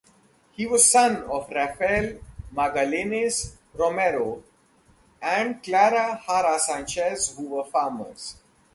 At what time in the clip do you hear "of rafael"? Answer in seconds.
1.29-2.17